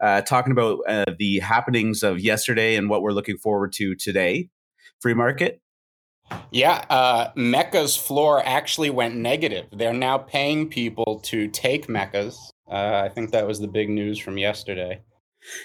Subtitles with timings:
[0.00, 4.48] uh, talking about uh, the happenings of yesterday and what we're looking forward to today.
[5.00, 5.60] Free market.
[6.50, 9.66] Yeah, uh, Meka's floor actually went negative.
[9.72, 12.50] They're now paying people to take Meka's.
[12.68, 15.02] Uh, I think that was the big news from yesterday.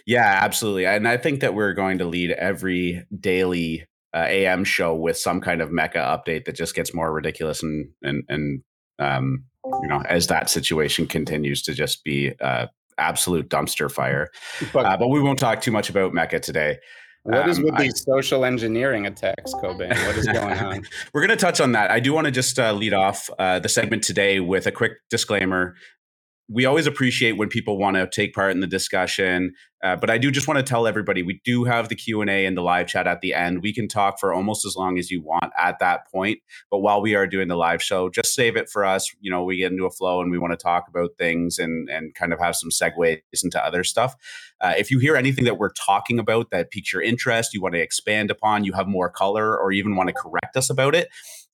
[0.05, 0.85] Yeah, absolutely.
[0.85, 5.41] And I think that we're going to lead every daily uh, AM show with some
[5.41, 8.61] kind of Meka update that just gets more ridiculous and and and
[8.99, 9.45] um,
[9.81, 12.67] you know as that situation continues to just be uh,
[13.01, 14.29] absolute dumpster fire.
[14.71, 16.77] But, uh, but we won't talk too much about Meka today.
[17.23, 19.89] What is um, with I, these social engineering attacks, Cobain?
[20.07, 20.83] What is going on?
[21.13, 21.91] We're going to touch on that.
[21.91, 24.93] I do want to just uh, lead off uh, the segment today with a quick
[25.09, 25.75] disclaimer
[26.51, 30.17] we always appreciate when people want to take part in the discussion uh, but i
[30.17, 33.07] do just want to tell everybody we do have the q&a and the live chat
[33.07, 33.61] at the end.
[33.61, 37.01] We can talk for almost as long as you want at that point but while
[37.01, 39.13] we are doing the live show just save it for us.
[39.19, 41.89] You know we get into a flow and we want to talk about things and
[41.89, 44.15] and kind of have some segues into other stuff.
[44.59, 47.73] Uh, if you hear anything that we're talking about that piques your interest you want
[47.73, 51.09] to expand upon you have more color or even want to correct us about it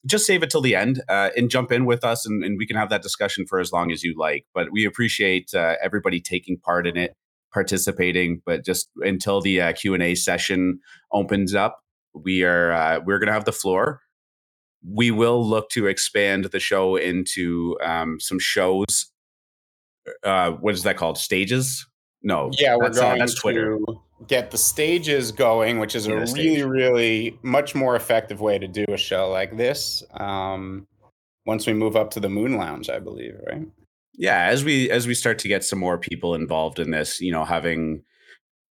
[0.05, 2.67] just save it till the end uh, and jump in with us and, and, we
[2.67, 4.45] can have that discussion for as long as you like.
[4.53, 7.15] But we appreciate uh, everybody taking part in it
[7.53, 8.41] participating.
[8.45, 10.79] But just until the uh, q&a session
[11.11, 11.79] opens up
[12.23, 14.01] we are uh, we're going to have the floor.
[14.87, 19.11] We will look to expand the show into um, some shows
[20.23, 21.17] uh, what is that called?
[21.17, 21.85] Stages
[22.27, 26.15] no yeah we're uh, going that's twitter to get the stages going, which is a
[26.15, 30.03] really, really much more effective way to do a show like this.
[30.13, 30.87] Um,
[31.45, 33.67] once we move up to the Moon Lounge, I believe, right?
[34.13, 37.31] Yeah, as we as we start to get some more people involved in this, you
[37.31, 38.03] know, having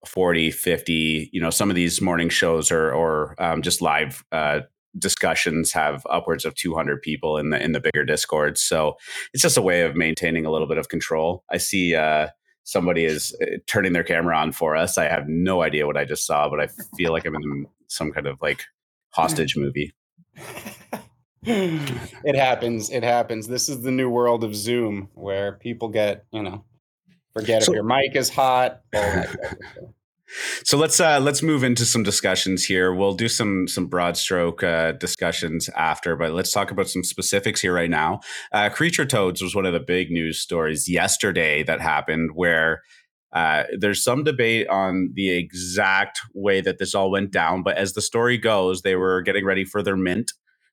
[0.05, 4.61] 40, 50, you know, some of these morning shows or or um, just live uh,
[4.99, 8.95] discussions have upwards of 200 people in the in the bigger discords so
[9.35, 12.29] it's just a way of maintaining a little bit of control i see uh
[12.67, 14.99] somebody is uh, turning their camera on for us.
[14.99, 18.13] I have no idea what I just saw, but I feel like I'm in some
[18.13, 18.65] kind of like
[19.11, 19.95] hostage movie.
[21.45, 22.91] it happens.
[22.91, 23.47] It happens.
[23.47, 26.65] This is the new world of Zoom where people get, you know,
[27.33, 28.81] forget so, if your mic is hot.
[30.65, 32.93] So let's uh, let's move into some discussions here.
[32.93, 37.61] We'll do some some broad stroke uh, discussions after, but let's talk about some specifics
[37.61, 38.21] here right now.
[38.53, 42.83] Uh, Creature Toads was one of the big news stories yesterday that happened, where
[43.33, 47.63] uh, there's some debate on the exact way that this all went down.
[47.63, 50.33] But as the story goes, they were getting ready for their mint.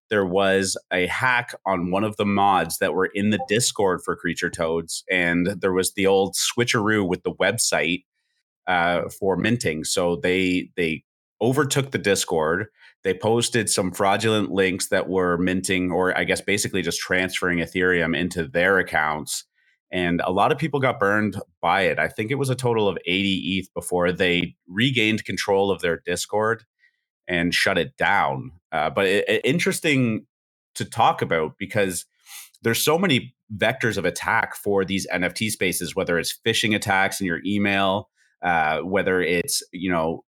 [0.09, 4.15] There was a hack on one of the mods that were in the Discord for
[4.15, 8.03] Creature Toads, and there was the old switcheroo with the website
[8.67, 9.83] uh, for minting.
[9.83, 11.03] So they they
[11.41, 12.67] overtook the Discord.
[13.03, 18.17] They posted some fraudulent links that were minting, or I guess basically just transferring Ethereum
[18.17, 19.43] into their accounts.
[19.91, 21.99] And a lot of people got burned by it.
[21.99, 26.01] I think it was a total of 80 ETH before they regained control of their
[26.03, 26.63] Discord
[27.27, 28.51] and shut it down.
[28.71, 30.25] Uh, but it, it, interesting
[30.75, 32.05] to talk about because
[32.63, 37.27] there's so many vectors of attack for these NFT spaces, whether it's phishing attacks in
[37.27, 38.09] your email,
[38.43, 40.23] uh, whether it's you know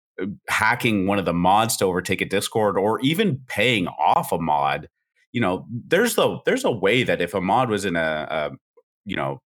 [0.47, 4.87] hacking one of the mods to overtake a Discord or even paying off a mod.
[5.33, 8.51] You know, there's the there's a way that if a mod was in a, a
[9.05, 9.41] you know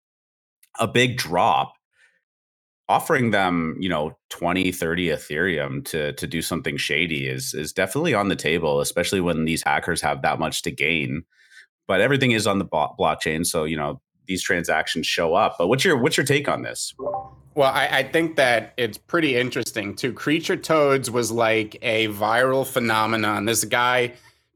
[0.80, 1.74] a big drop
[2.88, 8.14] offering them you know 20 30 ethereum to to do something shady is is definitely
[8.14, 11.24] on the table especially when these hackers have that much to gain
[11.88, 15.84] but everything is on the blockchain so you know these transactions show up but what's
[15.84, 16.94] your what's your take on this
[17.56, 20.12] well, I, I, think that it's pretty interesting too.
[20.12, 23.46] Creature Toads was like a viral phenomenon.
[23.46, 24.12] This guy,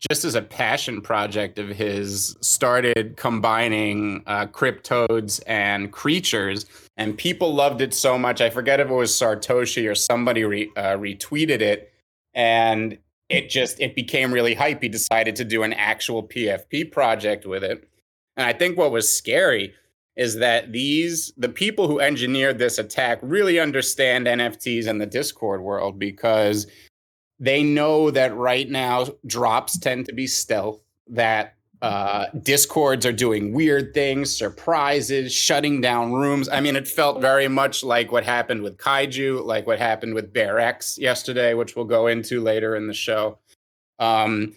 [0.09, 6.65] just as a passion project of his, started combining uh, CrypToadz and creatures,
[6.97, 8.41] and people loved it so much.
[8.41, 11.93] I forget if it was Sartoshi or somebody re, uh, retweeted it,
[12.33, 12.97] and
[13.29, 14.81] it just it became really hype.
[14.81, 17.88] He decided to do an actual PFP project with it,
[18.39, 19.73] and I think what was scary
[20.15, 25.61] is that these the people who engineered this attack really understand NFTs and the Discord
[25.61, 26.65] world because
[27.37, 33.53] they know that right now drops tend to be stealth, that uh, discords are doing
[33.53, 36.47] weird things, surprises, shutting down rooms.
[36.47, 40.31] I mean, it felt very much like what happened with Kaiju, like what happened with
[40.31, 43.37] Bear X yesterday, which we'll go into later in the show.
[43.99, 44.55] Um,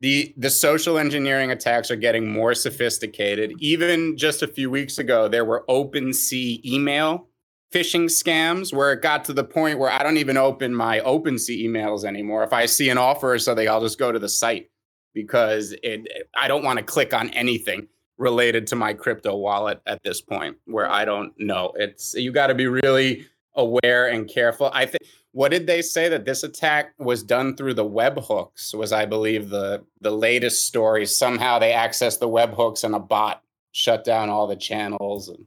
[0.00, 3.52] the the social engineering attacks are getting more sophisticated.
[3.58, 7.28] Even just a few weeks ago, there were OpenSea email
[7.72, 11.64] phishing scams where it got to the point where I don't even open my OpenSea
[11.64, 12.42] emails anymore.
[12.42, 14.70] If I see an offer or something, I'll just go to the site
[15.14, 20.02] because it I don't want to click on anything related to my crypto wallet at
[20.02, 21.72] this point where I don't know.
[21.76, 24.70] It's you got to be really aware and careful.
[24.72, 28.92] I think what did they say that this attack was done through the webhooks was
[28.92, 31.06] I believe the the latest story.
[31.06, 33.42] Somehow they accessed the webhooks and a bot
[33.72, 35.46] shut down all the channels and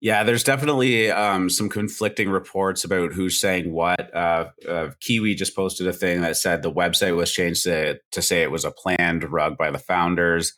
[0.00, 4.14] yeah, there's definitely um, some conflicting reports about who's saying what.
[4.14, 8.22] Uh, uh, Kiwi just posted a thing that said the website was changed to, to
[8.22, 10.54] say it was a planned rug by the founders.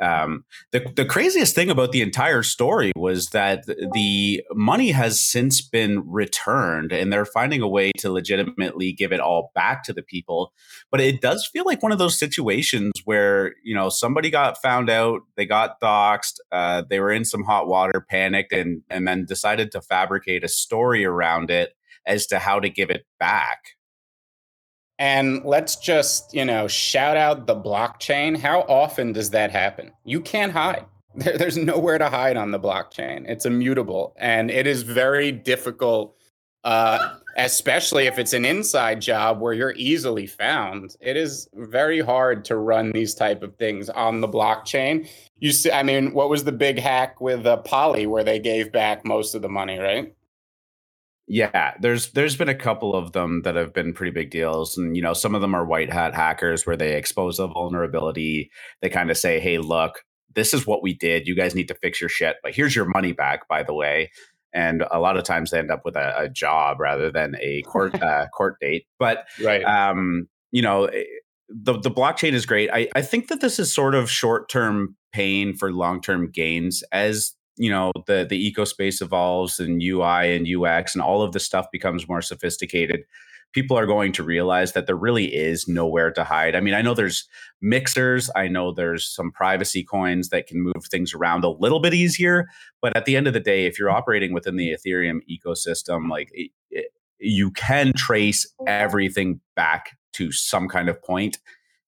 [0.00, 5.60] Um, the, the craziest thing about the entire story was that the money has since
[5.60, 10.02] been returned and they're finding a way to legitimately give it all back to the
[10.02, 10.52] people.
[10.90, 14.88] But it does feel like one of those situations where, you know, somebody got found
[14.88, 19.24] out, they got doxxed, uh, they were in some hot water, panicked, and and then
[19.24, 21.74] decided to fabricate a story around it
[22.06, 23.58] as to how to give it back.
[24.98, 28.36] And let's just, you know, shout out the blockchain.
[28.36, 29.92] How often does that happen?
[30.04, 30.84] You can't hide.
[31.14, 33.28] There's nowhere to hide on the blockchain.
[33.28, 36.16] It's immutable and it is very difficult
[36.64, 40.96] uh, especially if it's an inside job where you're easily found.
[41.00, 45.08] It is very hard to run these type of things on the blockchain.
[45.38, 48.72] You see, I mean, what was the big hack with uh, Poly where they gave
[48.72, 50.14] back most of the money, right?
[51.26, 54.94] Yeah, there's there's been a couple of them that have been pretty big deals, and
[54.94, 58.50] you know some of them are white hat hackers where they expose a vulnerability.
[58.82, 61.26] They kind of say, "Hey, look, this is what we did.
[61.26, 64.10] You guys need to fix your shit, but here's your money back." By the way,
[64.54, 67.62] and a lot of times they end up with a, a job rather than a
[67.62, 68.86] court uh, court date.
[68.98, 71.04] But right, um, you know, eh,
[71.48, 72.70] the the blockchain is great.
[72.72, 76.82] I I think that this is sort of short term pain for long term gains
[76.92, 81.32] as you know the the eco space evolves and UI and UX and all of
[81.32, 83.02] the stuff becomes more sophisticated
[83.54, 86.56] people are going to realize that there really is nowhere to hide.
[86.56, 87.26] I mean, I know there's
[87.62, 91.94] mixers, I know there's some privacy coins that can move things around a little bit
[91.94, 92.48] easier,
[92.82, 96.28] but at the end of the day, if you're operating within the Ethereum ecosystem, like
[96.32, 96.86] it, it,
[97.18, 101.38] you can trace everything back to some kind of point.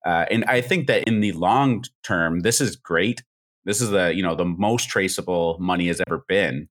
[0.06, 3.22] Uh, and I think that in the long term, this is great.
[3.64, 6.68] This is the you know the most traceable money has ever been.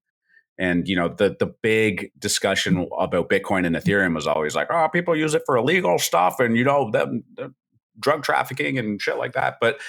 [0.57, 4.87] And you know the the big discussion about Bitcoin and Ethereum was always like, oh,
[4.87, 7.23] people use it for illegal stuff, and you know them
[7.99, 9.57] drug trafficking and shit like that.
[9.59, 9.79] But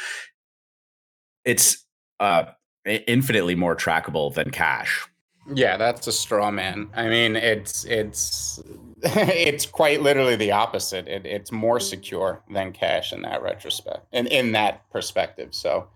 [1.44, 1.84] it's
[2.20, 2.44] uh,
[2.84, 5.06] infinitely more trackable than cash.
[5.54, 6.88] Yeah, that's a straw man.
[6.94, 8.60] I mean, it's it's
[9.02, 11.06] it's quite literally the opposite.
[11.06, 15.54] It, it's more secure than cash in that retrospect, and in that perspective.
[15.54, 15.88] So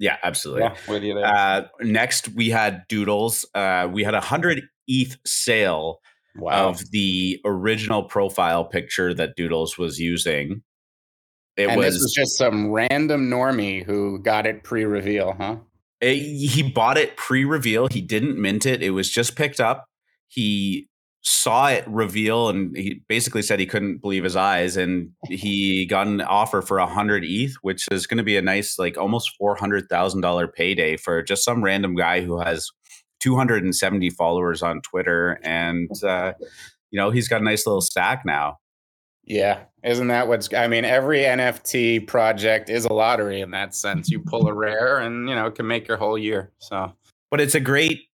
[0.00, 0.62] yeah, absolutely.
[0.62, 1.26] Yeah, with you there.
[1.26, 3.44] Uh, next, we had Doodles.
[3.54, 6.00] Uh, we had a hundred ETH sale
[6.34, 6.70] wow.
[6.70, 10.62] of the original profile picture that Doodles was using.
[11.58, 15.56] It and was, this was just some random normie who got it pre-reveal, huh?
[16.00, 17.88] It, he bought it pre-reveal.
[17.88, 18.82] He didn't mint it.
[18.82, 19.86] It was just picked up.
[20.28, 20.88] He
[21.22, 26.06] saw it reveal and he basically said he couldn't believe his eyes and he got
[26.06, 29.36] an offer for a hundred ETH, which is going to be a nice like almost
[29.36, 32.70] four hundred thousand dollar payday for just some random guy who has
[33.20, 36.32] two hundred and seventy followers on Twitter and uh,
[36.90, 38.56] you know he's got a nice little stack now.
[39.24, 40.52] Yeah, isn't that what's?
[40.52, 44.10] I mean, every NFT project is a lottery in that sense.
[44.10, 46.50] You pull a rare, and you know it can make your whole year.
[46.58, 46.92] So,
[47.30, 48.09] but it's a great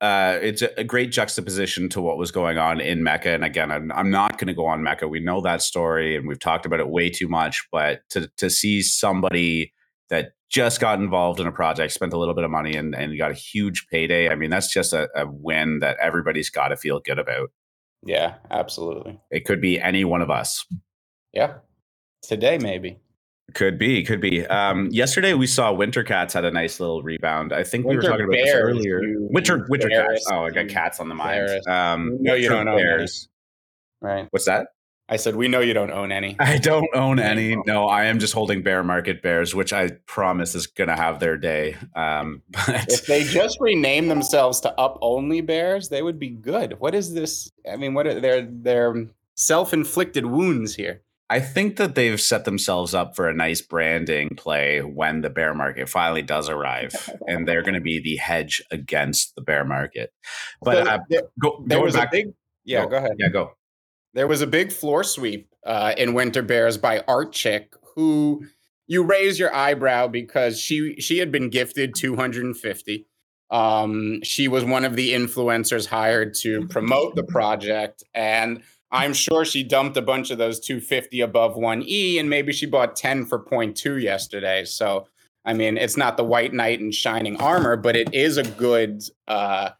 [0.00, 3.34] uh, it's a, great juxtaposition to what was going on in Meka.
[3.34, 5.08] And again, I'm, I'm not going to go on Meka.
[5.08, 7.66] We know that story and we've talked about it way too much.
[7.70, 9.74] But to to see somebody
[10.08, 13.16] that just got involved in a project, spent a little bit of money, and, and
[13.16, 14.28] got a huge payday.
[14.28, 17.50] I mean, that's just a, a win that everybody's got to feel good about.
[18.04, 19.20] Yeah, absolutely.
[19.30, 20.66] It could be any one of us.
[21.32, 21.58] Yeah.
[22.22, 22.98] Today, maybe.
[23.54, 24.46] Could be, could be.
[24.46, 27.52] Um, yesterday we saw Winter Cats had a nice little rebound.
[27.52, 29.00] I think Winter we were talking about this earlier.
[29.30, 30.26] Winter Winter Cats.
[30.30, 31.66] Oh, I got cats on the mind.
[31.68, 33.28] Um, no, you don't own bears.
[34.00, 34.28] Right.
[34.30, 34.68] What's that?
[35.10, 36.36] I said we know you don't own any.
[36.38, 37.56] I don't own any.
[37.66, 41.18] No, I am just holding bear market bears, which I promise is going to have
[41.18, 41.76] their day.
[41.96, 46.78] Um, but if they just rename themselves to up only bears, they would be good.
[46.78, 47.50] What is this?
[47.70, 51.02] I mean, what are their their self inflicted wounds here?
[51.30, 55.54] I think that they've set themselves up for a nice branding play when the bear
[55.54, 56.92] market finally does arrive,
[57.28, 60.12] and they're going to be the hedge against the bear market.
[60.60, 62.26] But so uh, there, go, there was back, a big,
[62.64, 63.12] yeah, go, go, ahead.
[63.16, 63.52] Yeah, go.
[64.12, 68.44] There was a big floor sweep uh, in Winter Bears by Art Chick, who
[68.88, 73.06] you raise your eyebrow because she she had been gifted 250.
[73.52, 79.44] Um, she was one of the influencers hired to promote the project and I'm sure
[79.44, 83.38] she dumped a bunch of those 250 above 1E and maybe she bought 10 for
[83.38, 84.64] 0.2 yesterday.
[84.64, 85.06] So,
[85.44, 89.02] I mean, it's not the white knight in shining armor, but it is a good
[89.28, 89.70] uh,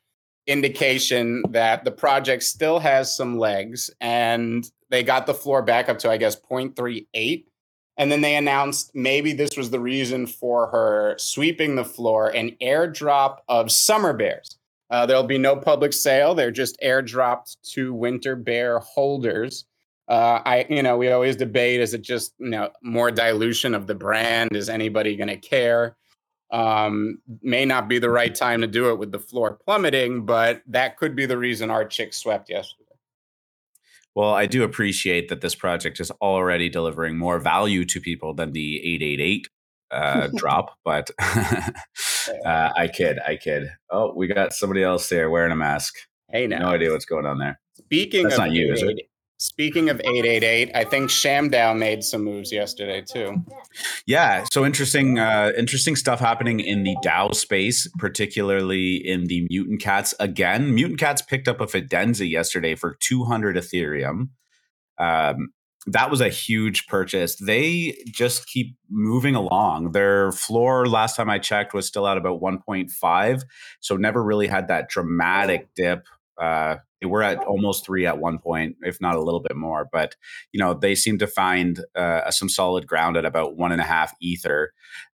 [0.46, 5.98] indication that the project still has some legs and they got the floor back up
[6.00, 7.44] to, I guess, 0.38.
[7.96, 12.56] And then they announced maybe this was the reason for her sweeping the floor an
[12.62, 14.56] airdrop of summer bears.
[14.90, 16.35] Uh, there'll be no public sale.
[16.35, 19.64] They're just airdropped to winter bear holders.
[20.09, 23.87] Uh, I, you know, we always debate: is it just, you know, more dilution of
[23.87, 24.56] the brand?
[24.56, 25.97] Is anybody going to care?
[26.50, 30.62] Um, may not be the right time to do it with the floor plummeting, but
[30.66, 32.90] that could be the reason our chicks swept yesterday.
[34.16, 38.50] Well, I do appreciate that this project is already delivering more value to people than
[38.52, 39.49] the 888
[39.90, 41.73] uh, drop, but uh,
[42.44, 43.68] I kid, I kid.
[43.90, 45.97] Oh, we got somebody else there wearing a mask.
[46.30, 46.61] Hey, now.
[46.61, 47.61] No idea what's going on there.
[47.75, 49.11] Speaking That's of not you, is it?
[49.38, 53.42] Speaking of 888, I think Shamdow made some moves yesterday too.
[54.06, 59.80] Yeah, so interesting, uh, interesting stuff happening in the DAO space, particularly in the Mutant
[59.80, 60.12] Cats.
[60.20, 64.28] Again, Mutant Cats picked up a Fidenza yesterday for 200 Ethereum.
[64.99, 65.54] Um,
[65.87, 67.37] that was a huge purchase.
[67.37, 69.92] They just keep moving along.
[69.92, 73.42] Their floor, last time I checked, was still at about 1.5,
[73.80, 76.06] so never really had that dramatic dip.
[76.40, 79.88] Uh, they were at almost three at one point, if not a little bit more.
[79.90, 80.16] But
[80.52, 83.84] you know, they seem to find uh, some solid ground at about one and a
[83.84, 84.72] half ether.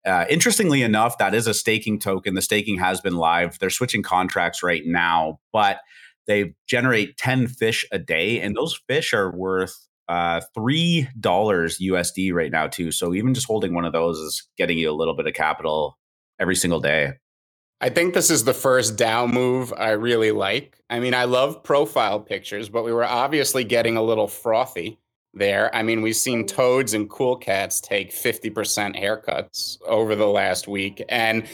[0.05, 2.35] Uh, interestingly enough, that is a staking token.
[2.35, 3.59] The staking has been live.
[3.59, 5.79] They're switching contracts right now, but
[6.27, 12.35] they generate 10 fish a day, and those fish are worth uh, three dollars USD
[12.35, 12.93] right now too.
[12.93, 15.99] So even just holding one of those is getting you a little bit of capital
[16.39, 17.15] every single day.
[17.81, 20.79] I think this is the first DAO move I really like.
[20.91, 24.99] I mean, I love profile pictures, but we were obviously getting a little frothy
[25.33, 25.75] there.
[25.75, 31.03] I mean, we've seen Toads and Cool Cats take 50% haircuts over the last week.
[31.09, 31.49] And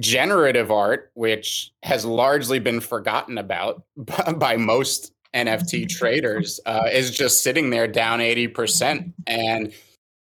[0.00, 3.82] generative art, which has largely been forgotten about
[4.36, 5.12] by most
[5.46, 9.12] NFT traders, uh, is just sitting there down 80%.
[9.26, 9.72] And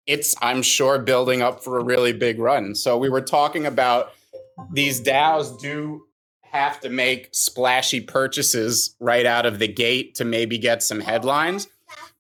[0.06, 2.76] it's, I'm sure, building up for a really big run.
[2.76, 4.14] So we were talking about
[4.72, 6.04] these DAOs do
[6.44, 11.68] have to make splashy purchases right out of the gate to maybe get some headlines.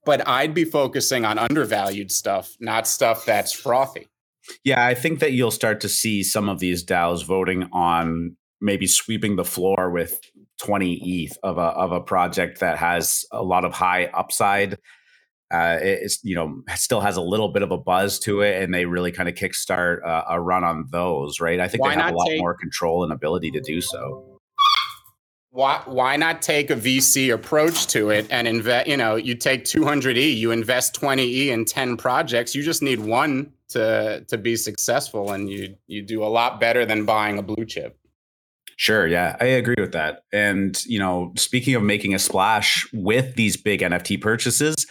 [0.06, 4.08] But I'd be focusing on undervalued stuff, not stuff that's frothy.
[4.64, 8.88] Yeah, I think that you'll start to see some of these DAOs voting on maybe
[8.88, 10.20] sweeping the floor with
[10.58, 14.78] 20 ETH of a of a project that has a lot of high upside
[15.50, 18.74] uh, it's you know still has a little bit of a buzz to it, and
[18.74, 21.60] they really kind of kickstart uh, a run on those, right?
[21.60, 24.40] I think why they have a lot take, more control and ability to do so.
[25.52, 28.88] Why why not take a VC approach to it and invest?
[28.88, 32.54] You know, you take 200e, you invest 20e in 10 projects.
[32.54, 36.86] You just need one to to be successful, and you you do a lot better
[36.86, 37.98] than buying a blue chip.
[38.78, 39.08] Sure.
[39.08, 40.22] Yeah, I agree with that.
[40.32, 44.86] And, you know, speaking of making a splash with these big NFT purchases,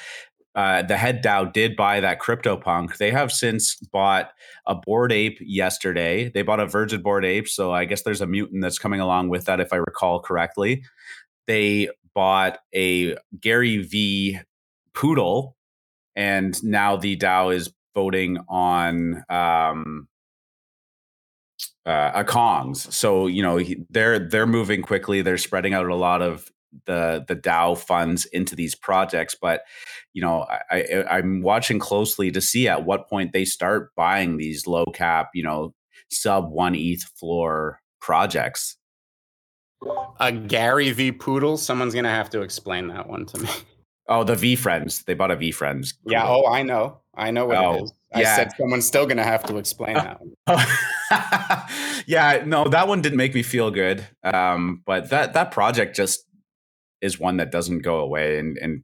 [0.57, 2.97] uh, the head DAO did buy that CryptoPunk.
[2.97, 4.31] They have since bought
[4.67, 6.31] a Bored Ape yesterday.
[6.31, 9.29] They bought a Virgin Bored Ape, so I guess there's a mutant that's coming along
[9.29, 10.83] with that, if I recall correctly.
[11.47, 14.41] They bought a Gary V
[14.95, 15.57] Poodle,
[16.17, 20.09] and now the DAO is voting on um,
[21.87, 22.93] uh, a Kongs.
[22.93, 25.23] So you know they're they're moving quickly.
[25.23, 26.51] They're spreading out a lot of
[26.85, 29.35] the the DAO funds into these projects.
[29.41, 29.63] But
[30.13, 34.37] you know, I, I I'm watching closely to see at what point they start buying
[34.37, 35.75] these low cap, you know,
[36.11, 38.77] sub one ETH floor projects.
[40.21, 41.57] A Gary V Poodle.
[41.57, 43.49] Someone's gonna have to explain that one to me.
[44.09, 45.05] Oh, the VeeFriends.
[45.05, 45.95] They bought a VeeFriends.
[46.07, 46.27] Yeah.
[46.27, 47.01] Oh, I know.
[47.15, 47.93] I know what oh, it is.
[48.15, 48.37] I yeah.
[48.37, 50.35] said someone's still gonna have to explain that one.
[52.07, 54.07] yeah, no, that one didn't make me feel good.
[54.23, 56.25] Um, but that that project just
[57.01, 58.39] is one that doesn't go away.
[58.39, 58.83] And, and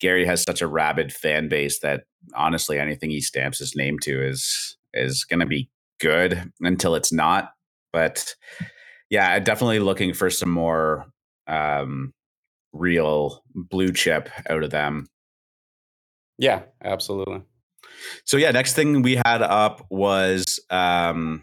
[0.00, 2.04] Gary has such a rabid fan base that
[2.34, 5.68] honestly, anything he stamps his name to is is going to be
[6.00, 7.52] good until it's not.
[7.92, 8.34] But
[9.10, 11.06] yeah, definitely looking for some more
[11.46, 12.12] um,
[12.76, 15.06] real blue chip out of them.
[16.38, 17.42] Yeah, absolutely.
[18.24, 21.42] So yeah, next thing we had up was um,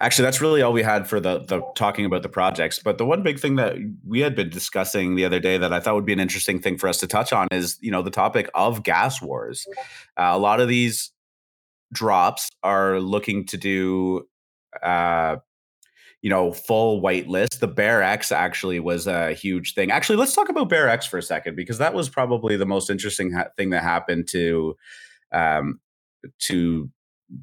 [0.00, 3.04] actually that's really all we had for the the talking about the projects but the
[3.04, 6.06] one big thing that we had been discussing the other day that i thought would
[6.06, 8.82] be an interesting thing for us to touch on is you know the topic of
[8.82, 9.66] gas wars
[10.16, 11.12] uh, a lot of these
[11.92, 14.26] drops are looking to do
[14.82, 15.36] uh
[16.22, 20.48] you know full whitelist the bear x actually was a huge thing actually let's talk
[20.48, 23.70] about bear x for a second because that was probably the most interesting ha- thing
[23.70, 24.76] that happened to
[25.32, 25.80] um
[26.38, 26.90] to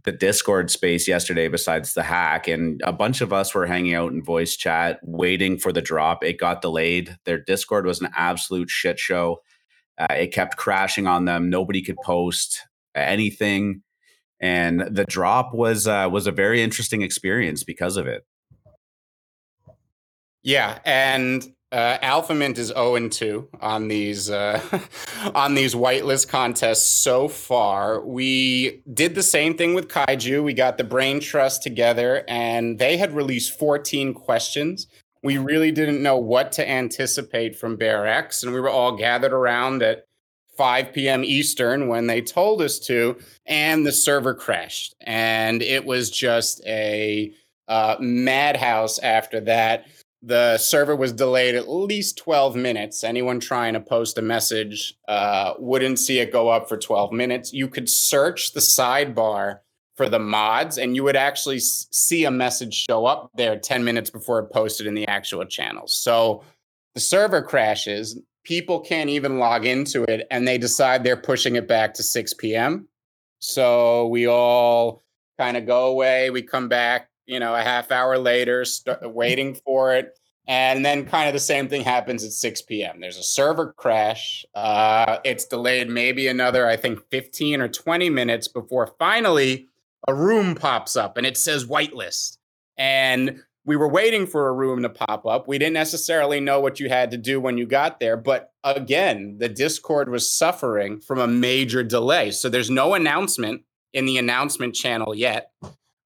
[0.03, 4.11] the Discord space yesterday besides the hack, and a bunch of us were hanging out
[4.11, 6.23] in voice chat waiting for the drop.
[6.23, 7.17] It got delayed.
[7.25, 9.41] Their Discord was an absolute shit show.
[9.97, 11.49] Uh, it kept crashing on them.
[11.49, 13.81] Nobody could post anything,
[14.39, 18.25] and the drop was uh, was a very interesting experience because of it.
[20.47, 24.61] Yeah, and uh, AlphaMint is 0 and 2 on these uh,
[25.35, 27.99] on these whitelist contests so far.
[27.99, 30.41] We did the same thing with Kaiju.
[30.45, 34.87] We got the Brain Trust together, and they had released 14 questions.
[35.21, 39.33] We really didn't know what to anticipate from Bear X, and we were all gathered
[39.33, 40.05] around at
[40.55, 41.25] 5 p.m.
[41.25, 47.33] Eastern when they told us to, and the server crashed, and it was just a
[47.67, 49.85] uh, madhouse after that
[50.21, 53.03] the server was delayed at least 12 minutes.
[53.03, 57.53] Anyone trying to post a message uh, wouldn't see it go up for 12 minutes.
[57.53, 59.59] You could search the sidebar
[59.95, 64.09] for the mods, and you would actually see a message show up there 10 minutes
[64.09, 65.93] before it posted in the actual channels.
[65.95, 66.43] So
[66.93, 71.67] the server crashes, people can't even log into it, and they decide they're pushing it
[71.67, 72.87] back to 6 p.m.
[73.39, 75.03] So we all
[75.37, 76.29] kind of go away.
[76.29, 80.17] We come back you know, a half hour later, start waiting for it.
[80.47, 83.01] And then kind of the same thing happens at 6 p.m.
[83.01, 84.45] There's a server crash.
[84.55, 89.67] Uh, it's delayed maybe another, I think, 15 or 20 minutes before finally
[90.07, 92.37] a room pops up and it says whitelist.
[92.77, 95.45] And we were waiting for a room to pop up.
[95.45, 98.15] We didn't necessarily know what you had to do when you got there.
[98.15, 102.31] But again, the Discord was suffering from a major delay.
[102.31, 105.51] So there's no announcement in the announcement channel yet.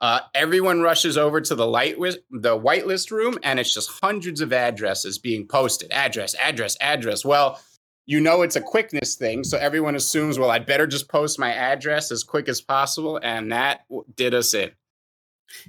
[0.01, 1.95] Uh, everyone rushes over to the light
[2.31, 5.91] the whitelist room, and it's just hundreds of addresses being posted.
[5.91, 7.23] Address, address, address.
[7.23, 7.61] Well,
[8.07, 11.53] you know it's a quickness thing, so everyone assumes, well, I'd better just post my
[11.53, 13.81] address as quick as possible, and that
[14.15, 14.71] did us in.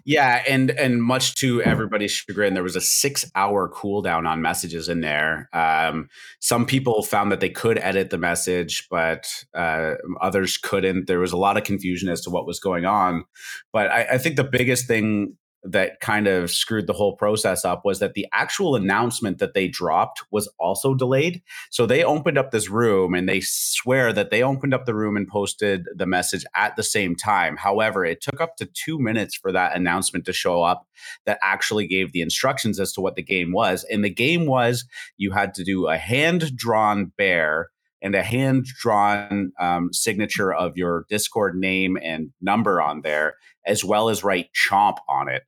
[0.05, 5.01] Yeah, and and much to everybody's chagrin, there was a six-hour cooldown on messages in
[5.01, 5.49] there.
[5.53, 6.09] Um,
[6.41, 11.07] some people found that they could edit the message, but uh, others couldn't.
[11.07, 13.25] There was a lot of confusion as to what was going on.
[13.73, 17.85] But I, I think the biggest thing that kind of screwed the whole process up
[17.85, 21.43] was that the actual announcement that they dropped was also delayed.
[21.71, 25.17] So they opened up this room and they swear that they opened up the room
[25.17, 27.57] and posted the message at the same time.
[27.57, 30.87] However, it took up to two minutes for that announcement to show up
[31.27, 33.85] that actually gave the instructions as to what the game was.
[33.85, 34.85] And the game was
[35.17, 37.71] you had to do a hand drawn bear
[38.03, 43.85] and a hand drawn um, signature of your Discord name and number on there, as
[43.85, 45.45] well as write chomp on it.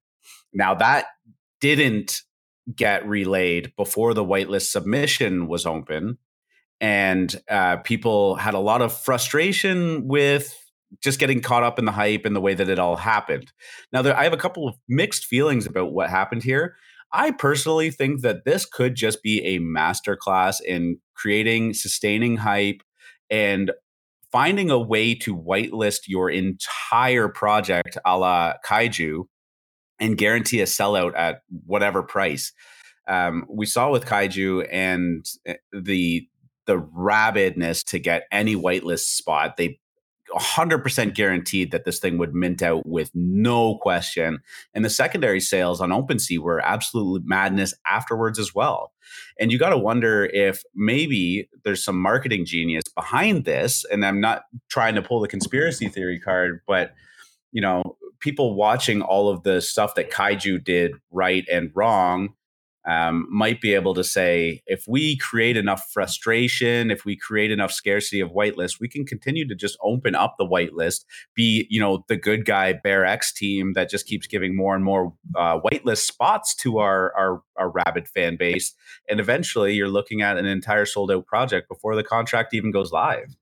[0.54, 1.06] Now that
[1.60, 2.22] didn't
[2.74, 6.18] get relayed before the whitelist submission was open,
[6.80, 10.58] and uh, people had a lot of frustration with
[11.02, 13.52] just getting caught up in the hype and the way that it all happened.
[13.92, 16.76] Now, there, I have a couple of mixed feelings about what happened here.
[17.12, 22.82] I personally think that this could just be a masterclass in creating, sustaining hype,
[23.30, 23.70] and
[24.32, 29.26] finding a way to whitelist your entire project a la Kaiju
[30.00, 32.52] and guarantee a sellout at whatever price.
[33.06, 36.28] Um, we saw with Kaiju and eh, the
[36.66, 39.58] the rabidness to get any whitelist spot.
[39.58, 39.78] They
[40.34, 44.40] 100% guaranteed that this thing would mint out with no question.
[44.72, 48.92] And the secondary sales on OpenSea were absolute madness afterwards as well.
[49.38, 53.84] And you got to wonder if maybe there's some marketing genius behind this.
[53.92, 56.94] And I'm not trying to pull the conspiracy theory card, but
[57.52, 62.30] you know, people watching all of the stuff that Kaiju did right and wrong
[62.86, 67.70] um, might be able to say, if we create enough frustration, if we create enough
[67.70, 72.04] scarcity of whitelist, we can continue to just open up the whitelist, be you know
[72.08, 76.54] the good guy BearX team that just keeps giving more and more uh, whitelist spots
[76.56, 78.74] to our, our our rabid fan base,
[79.08, 82.90] and eventually you're looking at an entire sold out project before the contract even goes
[82.90, 83.34] live.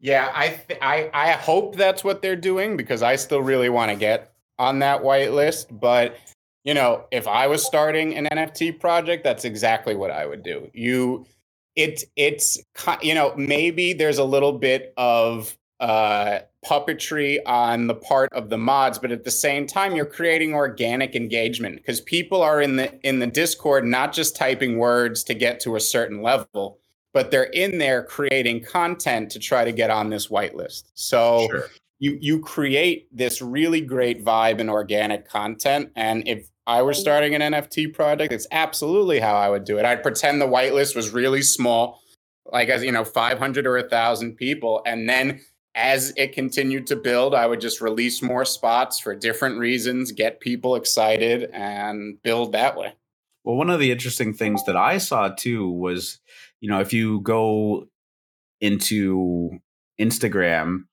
[0.00, 3.90] Yeah, I th- I I hope that's what they're doing because I still really want
[3.90, 5.68] to get on that white list.
[5.70, 6.16] But
[6.64, 10.70] you know, if I was starting an NFT project, that's exactly what I would do.
[10.72, 11.26] You,
[11.76, 12.58] it it's
[13.02, 18.58] you know maybe there's a little bit of uh, puppetry on the part of the
[18.58, 23.06] mods, but at the same time, you're creating organic engagement because people are in the
[23.06, 26.79] in the Discord not just typing words to get to a certain level
[27.12, 30.84] but they're in there creating content to try to get on this whitelist.
[30.94, 31.68] So sure.
[31.98, 35.90] you you create this really great vibe and organic content.
[35.96, 39.84] And if I were starting an NFT project, it's absolutely how I would do it.
[39.84, 42.00] I'd pretend the whitelist was really small,
[42.52, 45.40] like as you know, 500 or a thousand people, and then
[45.74, 50.40] as it continued to build, I would just release more spots for different reasons, get
[50.40, 52.94] people excited, and build that way.
[53.44, 56.18] Well, one of the interesting things that I saw too was,
[56.60, 57.86] you know, if you go
[58.60, 59.50] into
[60.00, 60.84] Instagram,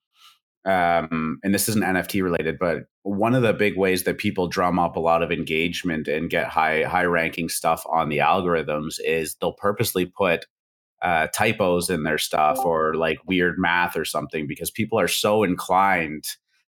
[0.64, 4.78] um, and this isn't NFT related, but one of the big ways that people drum
[4.78, 9.36] up a lot of engagement and get high high ranking stuff on the algorithms is
[9.36, 10.46] they'll purposely put
[11.00, 15.42] uh, typos in their stuff or like weird math or something because people are so
[15.42, 16.24] inclined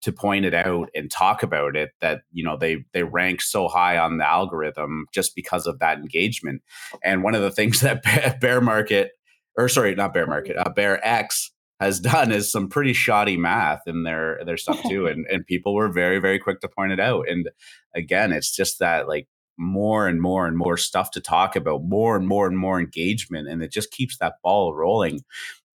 [0.06, 3.68] to point it out and talk about it that you know they they rank so
[3.68, 6.62] high on the algorithm just because of that engagement.
[7.04, 8.04] And one of the things that
[8.40, 9.14] bear market
[9.58, 13.82] or sorry not bear market uh, bear x has done is some pretty shoddy math
[13.88, 17.00] in their their stuff too and and people were very very quick to point it
[17.00, 17.28] out.
[17.28, 17.50] And
[17.96, 22.16] again it's just that like more and more and more stuff to talk about more
[22.16, 25.22] and more and more engagement and it just keeps that ball rolling.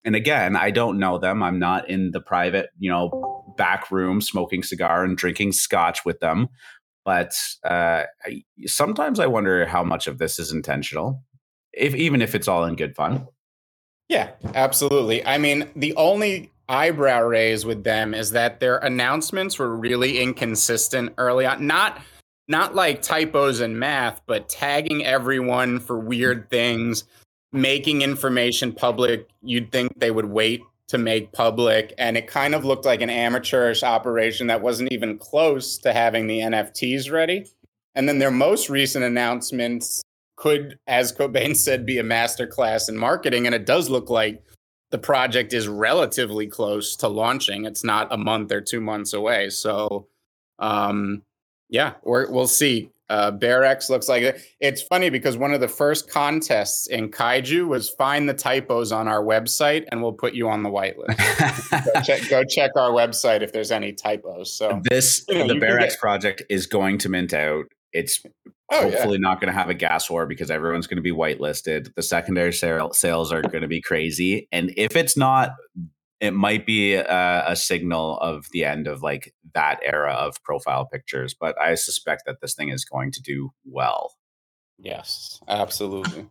[0.04, 1.42] And again i don't know them.
[1.42, 6.20] I'm not in the private you know back room smoking cigar and drinking scotch with
[6.20, 6.48] them
[7.04, 7.32] but
[7.64, 11.22] uh, I, sometimes i wonder how much of this is intentional
[11.72, 13.26] if even if it's all in good fun
[14.10, 15.24] yeah, absolutely.
[15.24, 21.14] I mean, the only eyebrow raise with them is that their announcements were really inconsistent
[21.16, 21.64] early on.
[21.64, 22.02] Not
[22.48, 27.04] not like typos in math, but tagging everyone for weird things,
[27.52, 30.60] making information public you'd think they would wait
[30.90, 35.16] to make public and it kind of looked like an amateurish operation that wasn't even
[35.18, 37.46] close to having the NFTs ready.
[37.94, 40.03] And then their most recent announcements
[40.35, 43.46] could, as Cobain said, be a masterclass in marketing.
[43.46, 44.42] And it does look like
[44.90, 47.66] the project is relatively close to launching.
[47.66, 49.50] It's not a month or two months away.
[49.50, 50.09] So,
[50.59, 51.22] um,
[51.68, 52.90] yeah, we will see.
[53.11, 53.33] Uh,
[53.88, 54.40] looks like it.
[54.61, 59.09] It's funny because one of the first contests in Kaiju was find the typos on
[59.09, 61.92] our website and we'll put you on the whitelist.
[61.92, 64.53] go, check, go check our website if there's any typos.
[64.57, 67.64] So this you know, the BearX get- project is going to mint out.
[67.92, 68.23] It's
[68.70, 69.29] oh, hopefully yeah.
[69.29, 71.92] not going to have a gas war because everyone's going to be whitelisted.
[71.96, 75.51] The secondary sales are going to be crazy, and if it's not,
[76.20, 80.85] it might be a, a, signal of the end of like that era of profile
[80.85, 81.35] pictures.
[81.35, 84.14] But I suspect that this thing is going to do well.
[84.78, 86.28] Yes, absolutely.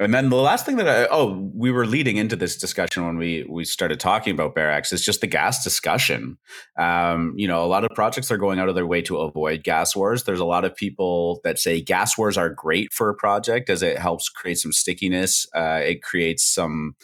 [0.00, 3.18] And then the last thing that I oh we were leading into this discussion when
[3.18, 6.38] we we started talking about BearX is just the gas discussion.
[6.78, 9.62] Um, you know, a lot of projects are going out of their way to avoid
[9.62, 10.24] gas wars.
[10.24, 13.82] There's a lot of people that say gas wars are great for a project as
[13.82, 15.46] it helps create some stickiness.
[15.54, 16.96] Uh, it creates some.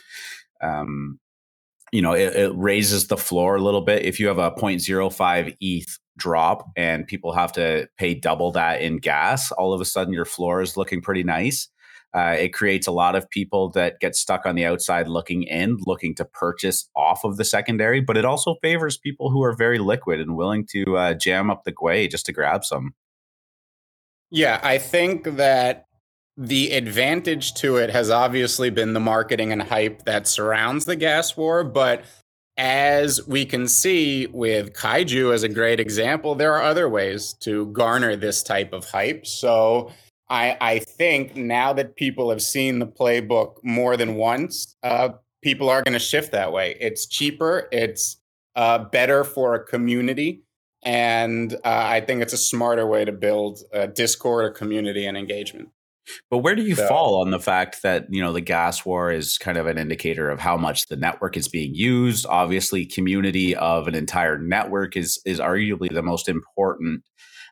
[0.63, 1.21] Um,
[1.93, 4.05] you know, it, it raises the floor a little bit.
[4.05, 8.99] If you have a 0.05 ETH drop and people have to pay double that in
[8.99, 11.69] gas, all of a sudden your floor is looking pretty nice.
[12.15, 15.77] Uh, it creates a lot of people that get stuck on the outside looking in,
[15.87, 19.79] looking to purchase off of the secondary, but it also favors people who are very
[19.79, 22.95] liquid and willing to uh, jam up the Gwei just to grab some.
[24.31, 25.86] Yeah, I think that
[26.37, 31.37] the advantage to it has obviously been the marketing and hype that surrounds the gas
[31.37, 32.05] war, but
[32.59, 37.67] as we can see with kaiju as a great example, there are other ways to
[37.67, 39.27] garner this type of hype.
[39.27, 39.93] So
[40.29, 45.11] I, I think now that people have seen the playbook more than once, uh,
[45.43, 46.77] people are going to shift that way.
[46.81, 48.17] It's cheaper, it's
[48.57, 50.43] uh, better for a community.
[50.83, 55.17] And uh, I think it's a smarter way to build a Discord, a community, and
[55.17, 55.71] engagement.
[56.31, 59.11] But where do you so, fall on the fact that you know the gas war
[59.11, 62.27] is kind of an indicator of how much the network is being used?
[62.27, 67.03] Obviously, community of an entire network is is arguably the most important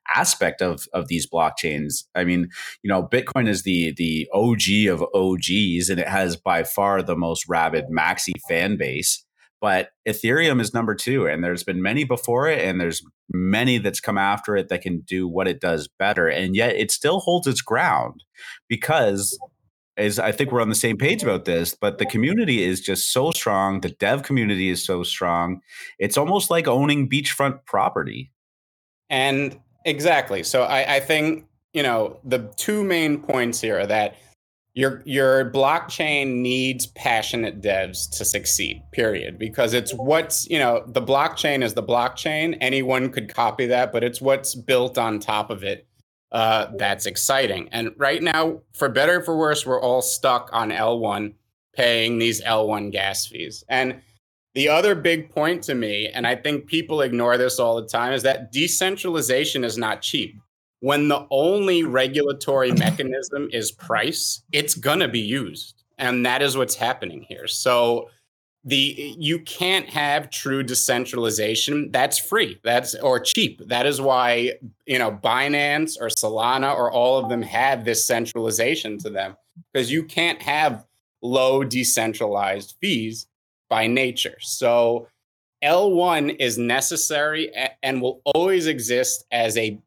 [0.09, 2.05] aspect of of these blockchains.
[2.15, 2.49] I mean,
[2.83, 7.17] you know, Bitcoin is the the OG of OGs, and it has by far the
[7.17, 9.25] most rabid maxi fan base.
[9.65, 13.99] But Ethereum is number two, and there's been many before it, and there's many that's
[13.99, 17.47] come after it that can do what it does better, and yet it still holds
[17.47, 18.23] its ground
[18.69, 19.39] because
[19.97, 23.11] is I think we're on the same page about this, but the community is just
[23.11, 23.81] so strong.
[23.81, 25.63] The dev community is so strong.
[25.99, 28.33] It's almost like owning beachfront property.
[29.09, 30.43] And Exactly.
[30.43, 34.17] So I, I think you know the two main points here are that
[34.75, 39.39] your your blockchain needs passionate devs to succeed period.
[39.39, 42.59] Because it's what's you know the blockchain is the blockchain.
[42.61, 45.87] Anyone could copy that but it's what's built on top of it
[46.33, 47.69] uh, that's exciting.
[47.71, 51.35] And right now for better for worse we're all stuck on l1
[51.75, 53.65] paying these l1 gas fees.
[53.69, 54.01] And
[54.55, 58.13] the other big point to me, and I think people ignore this all the time,
[58.13, 60.37] is that decentralization is not cheap.
[60.85, 65.83] When the only regulatory mechanism is price, it's going to be used.
[65.97, 67.47] And that is what's happening here.
[67.47, 68.11] So
[68.67, 74.53] the you can't have true decentralization that's free that's or cheap that is why
[74.87, 79.37] you know binance or solana or all of them have this centralization to them
[79.71, 80.87] because you can't have
[81.21, 83.27] low decentralized fees
[83.69, 85.07] by nature so
[85.63, 89.79] l1 is necessary and will always exist as a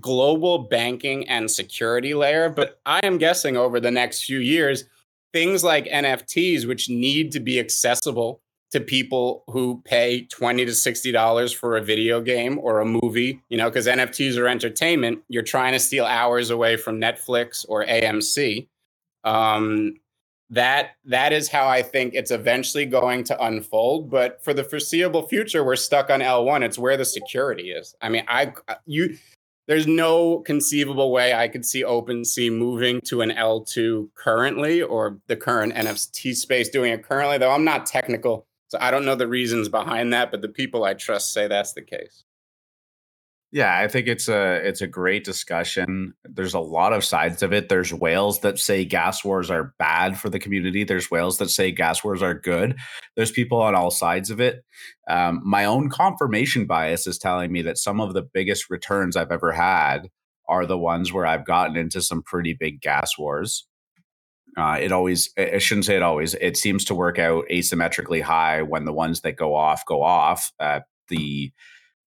[0.00, 4.84] global banking and security layer but i am guessing over the next few years
[5.32, 11.12] things like NFTs, which need to be accessible to people who pay 20 to 60
[11.12, 15.22] dollars for a video game or a movie you know because nfts are entertainment.
[15.28, 18.66] You're trying to steal hours away from netflix or amc
[19.24, 19.96] um,
[20.48, 25.28] that that is how i think it's eventually going to unfold but for the foreseeable
[25.28, 27.94] future we're stuck on l1 it's where the security is.
[28.00, 28.54] I mean i
[28.86, 29.18] you
[29.66, 35.36] there's no conceivable way I could see OpenSea moving to an L2 currently or the
[35.36, 38.46] current NFT space doing it currently, though I'm not technical.
[38.68, 41.74] So I don't know the reasons behind that, but the people I trust say that's
[41.74, 42.24] the case.
[43.52, 46.14] Yeah, I think it's a it's a great discussion.
[46.24, 47.68] There's a lot of sides of it.
[47.68, 50.84] There's whales that say gas wars are bad for the community.
[50.84, 52.76] There's whales that say gas wars are good.
[53.14, 54.64] There's people on all sides of it.
[55.08, 59.30] Um, my own confirmation bias is telling me that some of the biggest returns I've
[59.32, 60.08] ever had
[60.48, 63.66] are the ones where I've gotten into some pretty big gas wars.
[64.56, 68.62] Uh, it always, I shouldn't say it always, it seems to work out asymmetrically high
[68.62, 70.52] when the ones that go off go off.
[70.60, 71.52] Uh, the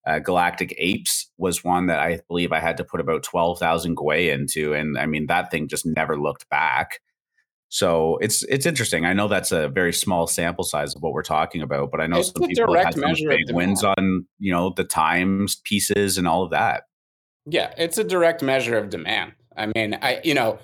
[0.05, 4.31] uh, Galactic Apes was one that I believe I had to put about 12,000 Gwei
[4.31, 4.73] into.
[4.73, 6.99] And I mean, that thing just never looked back.
[7.69, 9.05] So it's it's interesting.
[9.05, 12.07] I know that's a very small sample size of what we're talking about, but I
[12.07, 16.17] know it's some people have had some big wins on you know the times pieces
[16.17, 16.83] and all of that.
[17.47, 19.33] Yeah, it's a direct measure of demand.
[19.57, 20.59] I mean, I you know,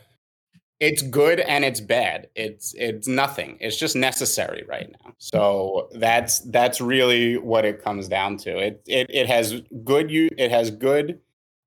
[0.82, 2.28] it's good and it's bad.
[2.36, 3.58] It's it's nothing.
[3.62, 5.14] It's just necessary right now.
[5.20, 8.58] So that's that's really what it comes down to.
[8.58, 11.20] It it it has good you it has good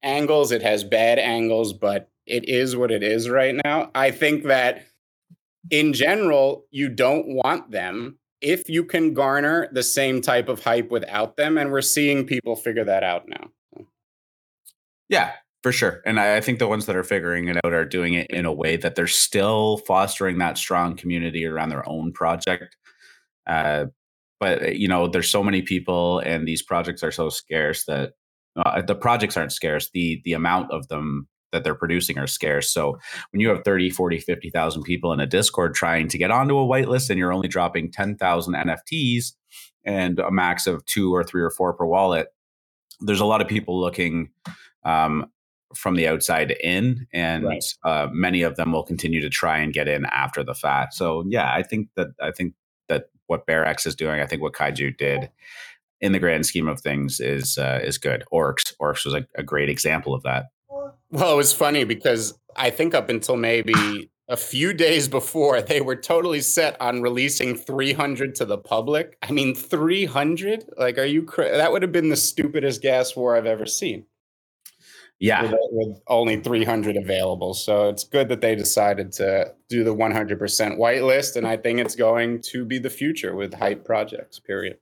[0.03, 3.93] angles, it has bad angles, but it is what it is right now.
[3.95, 4.85] I think that
[5.71, 10.91] in general, you don't want them if you can garner the same type of hype
[10.91, 13.51] without them and we're seeing people figure that out now.
[15.09, 15.33] Yeah,
[15.65, 16.03] for sure.
[16.05, 18.45] And I, I, think the ones that are figuring it out are doing it in
[18.45, 22.77] a way that they're still fostering that strong community around their own project.
[23.47, 23.87] Uh,
[24.39, 28.13] but uh, you know, there's so many people, and these projects are so scarce that
[28.57, 29.89] uh, the projects aren't scarce.
[29.95, 32.71] The the amount of them that they're producing are scarce.
[32.71, 32.99] So
[33.33, 36.67] when you have 30, 40, 50,000 people in a Discord trying to get onto a
[36.67, 39.33] whitelist and you're only dropping 10,000 NFTs
[39.83, 42.27] and a max of two or three or four per wallet,
[43.01, 44.29] there's a lot of people looking
[44.85, 45.31] um,
[45.75, 47.65] from the outside in, and right.
[47.85, 50.95] uh, many of them will continue to try and get in after the fact.
[50.95, 52.55] So yeah, I think that I think
[52.89, 55.31] that what BearX is doing, I think what Kaiju did
[56.01, 58.25] in the grand scheme of things is uh, is good.
[58.33, 60.47] Orcs, Orcs was a, a great example of that.
[61.11, 65.81] Well, it was funny because I think up until maybe a few days before, they
[65.81, 69.17] were totally set on releasing 300 to the public.
[69.23, 70.65] I mean, 300?
[70.79, 74.07] Like, are you cra- that would have been the stupidest gas war I've ever seen.
[75.21, 75.43] Yeah.
[75.43, 77.55] With, with, only 300 available.
[77.55, 80.39] So it's good that they decided to do the 100%
[80.79, 81.37] whitelist.
[81.37, 84.79] And I think it's going to be the future with hype projects, period.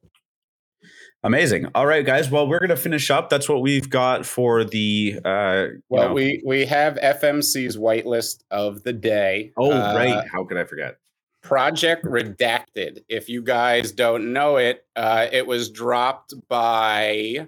[1.25, 1.67] Amazing.
[1.75, 2.31] All right, guys.
[2.31, 3.31] Well, we're going to finish up.
[3.31, 5.21] That's what we've got for the.
[5.25, 6.15] Uh, well, know.
[6.15, 9.53] we we have FMC's whitelist of the day.
[9.57, 10.25] Oh, uh, right.
[10.33, 10.99] How could I forget?
[11.43, 13.05] Project Redacted.
[13.09, 17.47] If you guys don't know it, uh, it was dropped by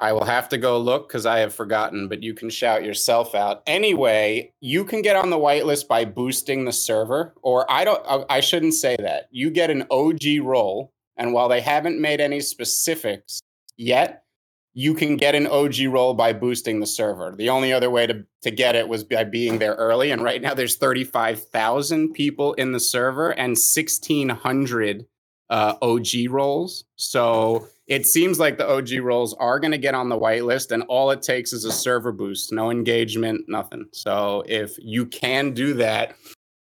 [0.00, 3.34] I will have to go look because I have forgotten, but you can shout yourself
[3.34, 3.62] out.
[3.66, 8.40] Anyway, you can get on the whitelist by boosting the server, or I don't, I
[8.40, 9.28] shouldn't say that.
[9.30, 13.42] You get an OG role, and while they haven't made any specifics
[13.76, 14.24] yet,
[14.72, 17.34] you can get an OG role by boosting the server.
[17.36, 20.10] The only other way to, to get it was by being there early.
[20.12, 25.06] And right now there's 35,000 people in the server and 1,600
[25.50, 26.84] uh, OG roles.
[26.94, 30.84] So it seems like the OG roles are going to get on the whitelist, and
[30.84, 33.86] all it takes is a server boost, no engagement, nothing.
[33.92, 36.14] So if you can do that,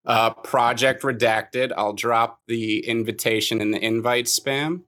[0.08, 4.82] uh, Project Redacted, I'll drop the invitation in the invite spam.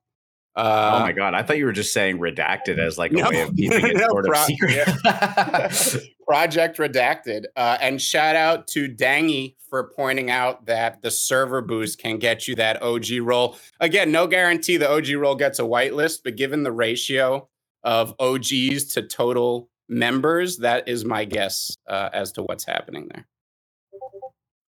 [0.56, 1.34] Uh, oh my god!
[1.34, 3.96] I thought you were just saying redacted as like a no, way of keeping it
[3.98, 4.88] no, sort of secret.
[5.06, 6.02] Yeah.
[6.28, 12.00] Project Redacted, uh, and shout out to Dangy for pointing out that the server boost
[12.00, 13.58] can get you that OG role.
[13.80, 17.50] Again, no guarantee the OG role gets a whitelist, but given the ratio
[17.84, 23.28] of OGs to total members, that is my guess uh, as to what's happening there.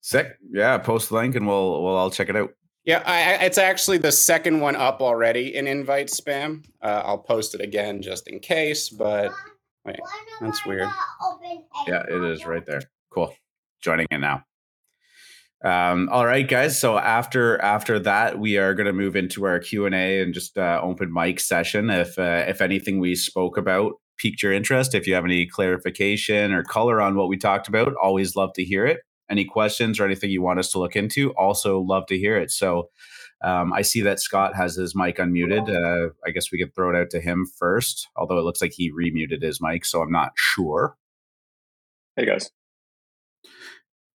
[0.00, 0.36] Sick.
[0.50, 2.52] Yeah, post link and we'll we'll all check it out.
[2.84, 6.64] Yeah, I, it's actually the second one up already in invite spam.
[6.82, 9.32] Uh, I'll post it again just in case, but
[9.86, 10.00] wait,
[10.40, 10.88] that's weird.
[11.88, 12.82] Yeah, it is right there.
[13.10, 13.34] Cool.
[13.80, 14.44] Joining in now.
[15.64, 16.78] Um, all right, guys.
[16.78, 20.34] So after after that, we are going to move into our Q and A and
[20.34, 21.88] just uh, open mic session.
[21.88, 26.52] If uh, if anything we spoke about piqued your interest, if you have any clarification
[26.52, 30.04] or color on what we talked about, always love to hear it any questions or
[30.04, 32.50] anything you want us to look into, also love to hear it.
[32.50, 32.90] So
[33.42, 35.68] um, I see that Scott has his mic unmuted.
[35.68, 38.72] Uh, I guess we could throw it out to him first, although it looks like
[38.72, 40.96] he remuted his mic, so I'm not sure.
[42.16, 42.50] Hey guys,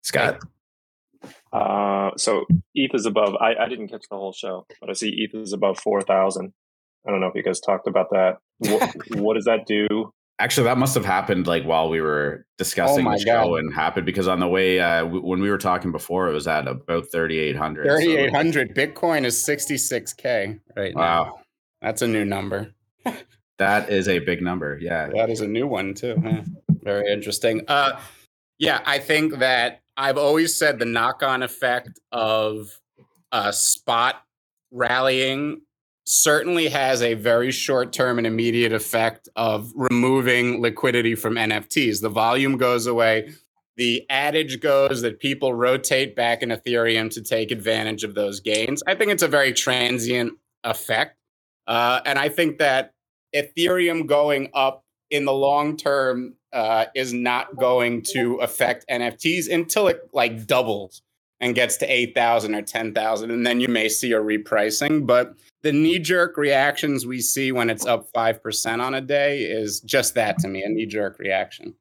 [0.01, 0.39] Scott.
[1.51, 3.35] Uh, so ETH is above.
[3.35, 6.53] I, I didn't catch the whole show, but I see ETH is above four thousand.
[7.05, 8.37] I don't know if you guys talked about that.
[8.59, 13.05] What, what does that do Actually, that must have happened like while we were discussing
[13.05, 13.55] oh the show God.
[13.55, 16.47] and happened because on the way uh, w- when we were talking before, it was
[16.47, 17.85] at about thirty eight hundred.
[17.85, 18.69] Thirty eight hundred.
[18.69, 18.73] So.
[18.81, 21.23] Bitcoin is sixty six k right wow.
[21.23, 21.39] now.
[21.81, 22.73] That's a new number.
[23.57, 24.79] that is a big number.
[24.81, 26.15] Yeah, that is a new one too.
[26.83, 27.63] Very interesting.
[27.67, 27.99] Uh,
[28.57, 32.79] yeah, I think that I've always said the knock on effect of
[33.33, 34.23] uh, spot
[34.71, 35.61] rallying
[36.09, 42.01] certainly has a very short term and immediate effect of removing liquidity from NFTs.
[42.01, 43.33] The volume goes away.
[43.77, 48.81] The adage goes that people rotate back in Ethereum to take advantage of those gains.
[48.87, 51.15] I think it's a very transient effect.
[51.67, 52.95] Uh, and I think that
[53.35, 59.87] Ethereum going up in the long term uh, is not going to affect NFTs until
[59.87, 61.03] it like doubles
[61.39, 63.29] and gets to 8,000 or 10,000.
[63.29, 65.05] And then you may see a repricing.
[65.05, 69.81] But the knee jerk reactions we see when it's up 5% on a day is
[69.81, 71.75] just that to me a knee jerk reaction.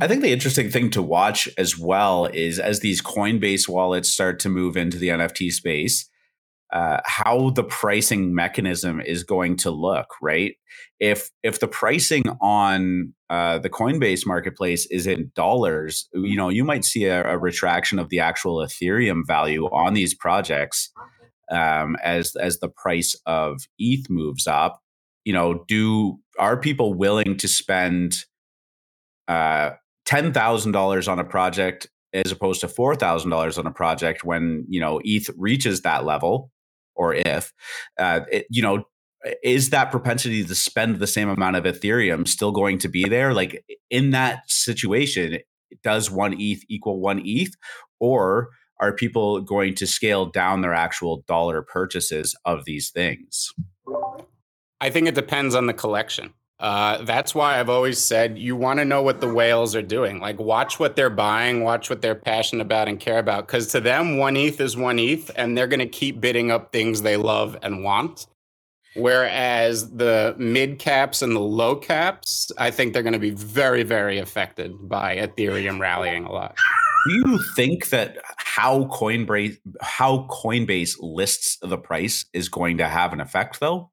[0.00, 4.40] I think the interesting thing to watch as well is as these Coinbase wallets start
[4.40, 6.08] to move into the NFT space,
[6.72, 10.54] uh, how the pricing mechanism is going to look, right?
[10.98, 16.64] If if the pricing on uh, the Coinbase marketplace is in dollars, you know, you
[16.64, 20.90] might see a, a retraction of the actual Ethereum value on these projects
[21.50, 24.80] um, as as the price of ETH moves up.
[25.24, 28.24] You know, do are people willing to spend
[29.28, 29.70] uh,
[30.04, 34.24] ten thousand dollars on a project as opposed to four thousand dollars on a project
[34.24, 36.50] when you know ETH reaches that level?
[36.94, 37.52] or if,
[37.98, 38.84] uh, it, you know,
[39.42, 43.32] is that propensity to spend the same amount of Ethereum still going to be there?
[43.32, 45.38] Like in that situation,
[45.82, 47.54] does one ETH equal one ETH,
[48.00, 53.52] or are people going to scale down their actual dollar purchases of these things?
[54.80, 56.34] I think it depends on the collection.
[56.60, 60.20] Uh, that's why I've always said you want to know what the whales are doing.
[60.20, 63.46] Like, watch what they're buying, watch what they're passionate about and care about.
[63.46, 66.72] Because to them, one ETH is one ETH, and they're going to keep bidding up
[66.72, 68.26] things they love and want.
[68.94, 73.82] Whereas the mid caps and the low caps, I think they're going to be very,
[73.82, 76.56] very affected by Ethereum rallying a lot.
[77.06, 83.12] Do you think that how Coinbase how Coinbase lists the price is going to have
[83.12, 83.90] an effect, though?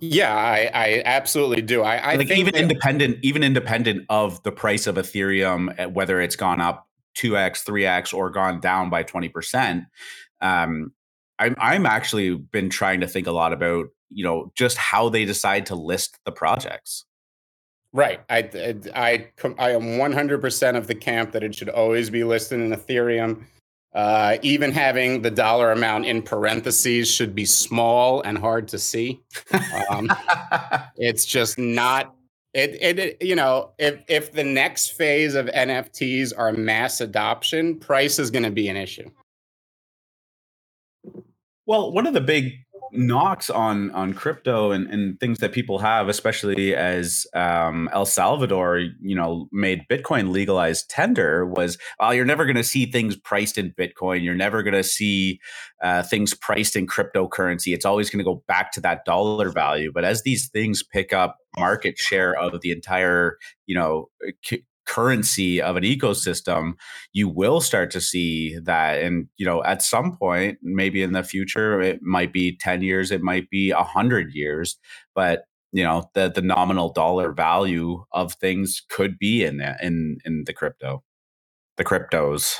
[0.00, 1.82] Yeah, I, I absolutely do.
[1.82, 6.20] I, I like even that- independent, even independent of the price of Ethereum, eh, whether
[6.20, 9.84] it's gone up two x, three x, or gone down by twenty percent.
[10.42, 10.92] Um,
[11.38, 15.24] I'm I'm actually been trying to think a lot about you know just how they
[15.24, 17.05] decide to list the projects.
[17.92, 18.20] Right.
[18.28, 18.38] I
[18.94, 23.44] I I, am 100% of the camp that it should always be listed in Ethereum.
[23.94, 29.22] Uh, even having the dollar amount in parentheses should be small and hard to see.
[29.88, 30.10] Um,
[30.96, 32.14] it's just not.
[32.52, 37.78] It, it, it, you know, if if the next phase of NFTs are mass adoption,
[37.78, 39.10] price is going to be an issue.
[41.64, 42.52] Well, one of the big
[42.92, 48.78] knocks on on crypto and, and things that people have, especially as um, El Salvador,
[49.00, 53.58] you know, made Bitcoin legalized tender, was oh, you're never going to see things priced
[53.58, 54.22] in Bitcoin.
[54.22, 55.40] You're never going to see
[55.82, 57.74] uh, things priced in cryptocurrency.
[57.74, 59.92] It's always going to go back to that dollar value.
[59.92, 64.08] But as these things pick up market share of the entire, you know,
[64.86, 66.74] currency of an ecosystem,
[67.12, 69.02] you will start to see that.
[69.02, 73.10] And, you know, at some point, maybe in the future, it might be 10 years,
[73.10, 74.78] it might be 100 years,
[75.14, 80.18] but you know the the nominal dollar value of things could be in the, in
[80.24, 81.02] in the crypto
[81.76, 82.54] the cryptos.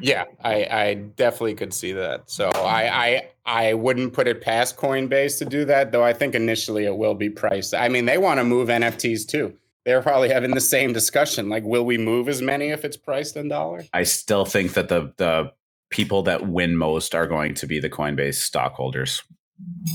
[0.00, 2.30] Yeah i i definitely could see that.
[2.30, 6.34] So i i i wouldn't put it past coinbase to do that though i think
[6.34, 7.74] initially it will be priced.
[7.74, 9.54] I mean they want to move nfts too
[9.90, 11.48] they're probably having the same discussion.
[11.48, 13.88] Like, will we move as many if it's priced in dollars?
[13.92, 15.52] I still think that the the
[15.90, 19.24] people that win most are going to be the Coinbase stockholders.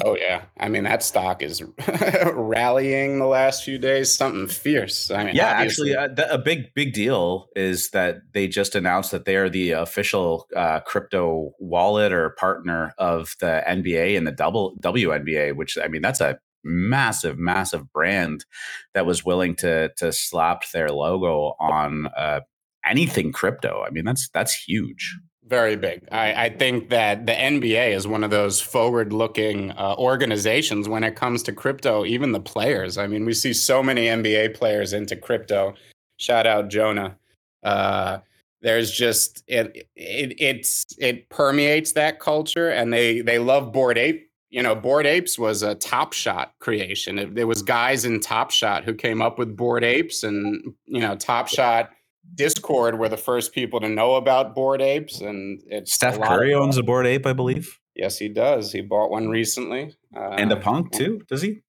[0.04, 1.64] Oh yeah, I mean that stock is
[2.34, 4.14] rallying the last few days.
[4.14, 5.10] Something fierce.
[5.10, 9.24] I mean, yeah, actually, uh, a big big deal is that they just announced that
[9.24, 14.76] they are the official uh, crypto wallet or partner of the NBA and the double
[14.82, 15.56] WNBA.
[15.56, 18.46] Which I mean, that's a massive, massive brand
[18.94, 22.42] that was willing to to slap their logo on uh,
[22.86, 23.84] anything crypto.
[23.86, 25.18] I mean, that's that's huge.
[25.48, 26.08] Very big.
[26.12, 31.04] I, I, think that the NBA is one of those forward looking uh, organizations when
[31.04, 32.98] it comes to crypto, even the players.
[32.98, 35.76] I mean, we see so many NBA players into crypto.
[36.18, 37.16] Shout out Jonah.
[37.62, 38.20] Uh,
[38.62, 44.25] there's just it, it it's it permeates that culture and they they love bored ape
[44.50, 48.52] you know bored apes was a top shot creation it, there was guys in top
[48.52, 51.90] shot who came up with bored apes and you know top shot
[52.34, 56.78] Discord were the first people to know about bored apes, and it's Steph Curry owns
[56.78, 57.80] a bored ape, I believe.
[57.96, 58.72] Yes, he does.
[58.72, 61.22] He bought one recently, uh, and a punk too.
[61.30, 61.62] Does he?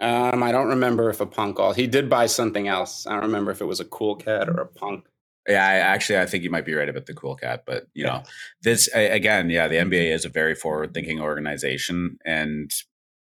[0.00, 1.72] Um, I don't remember if a punk all.
[1.72, 3.06] He did buy something else.
[3.06, 5.06] I don't remember if it was a cool cat or a punk.
[5.48, 8.04] Yeah, I, actually, I think you might be right about the cool cat, but you
[8.04, 8.12] yeah.
[8.12, 8.22] know,
[8.62, 12.70] this again, yeah, the NBA is a very forward-thinking organization, and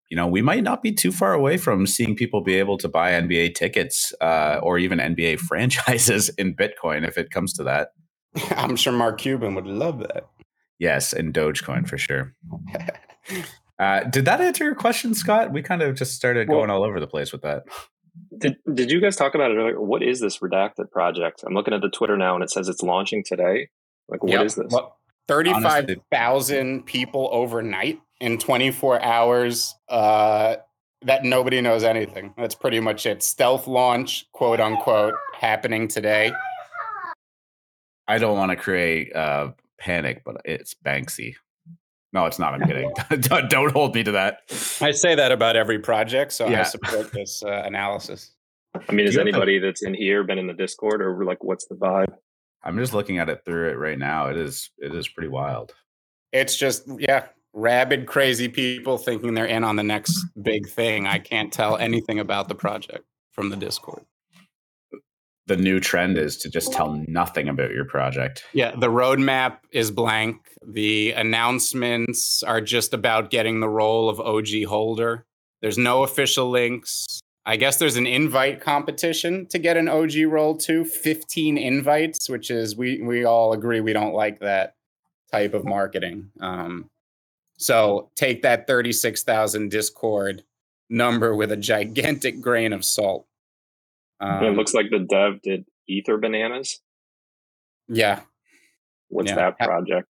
[0.09, 2.88] you know, we might not be too far away from seeing people be able to
[2.88, 7.89] buy NBA tickets uh, or even NBA franchises in Bitcoin if it comes to that.
[8.51, 10.28] I'm sure Mark Cuban would love that.
[10.80, 12.36] Yes, in Dogecoin for sure.
[13.80, 15.51] uh, did that answer your question, Scott?
[15.51, 17.63] We kind of just started well, going all over the place with that.
[18.38, 19.82] Did Did you guys talk about it earlier?
[19.82, 21.43] What is this redacted project?
[21.45, 23.70] I'm looking at the Twitter now, and it says it's launching today.
[24.09, 24.45] Like, what yep.
[24.45, 24.72] is this?
[24.72, 24.97] Well,
[25.28, 30.55] Thirty-five thousand people overnight in 24 hours uh,
[31.01, 32.34] that nobody knows anything.
[32.38, 33.22] That's pretty much it.
[33.22, 36.32] Stealth launch, quote unquote, happening today.
[38.07, 41.36] I don't want to create uh, panic, but it's Banksy.
[42.13, 42.53] No, it's not.
[42.53, 42.91] I'm kidding.
[43.21, 44.39] don't, don't, hold me to that.
[44.81, 46.61] I say that about every project, so yeah.
[46.61, 48.31] I support this uh, analysis.
[48.87, 51.75] I mean, has anybody that's in here been in the Discord, or like, what's the
[51.75, 52.13] vibe?
[52.63, 54.27] I'm just looking at it through it right now.
[54.27, 55.73] It is it is pretty wild.
[56.31, 61.07] It's just yeah, rabid, crazy people thinking they're in on the next big thing.
[61.07, 64.03] I can't tell anything about the project from the Discord.
[65.47, 68.43] The new trend is to just tell nothing about your project.
[68.53, 70.41] Yeah, the roadmap is blank.
[70.65, 75.25] The announcements are just about getting the role of OG holder.
[75.61, 77.21] There's no official links.
[77.45, 80.83] I guess there's an invite competition to get an OG role too.
[80.83, 84.75] 15 invites, which is we we all agree we don't like that
[85.31, 86.29] type of marketing.
[86.41, 86.89] Um,
[87.57, 90.43] so take that 36,000 Discord
[90.89, 93.25] number with a gigantic grain of salt.
[94.20, 96.82] Um, it looks like the dev did Ether Bananas.
[97.88, 98.22] Yeah.
[99.09, 99.36] What's yeah.
[99.36, 100.07] that project?